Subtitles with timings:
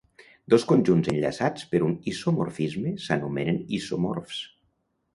[0.53, 4.45] Dos conjunts enllaçats per un isomorfisme s'anomenen isomorfs.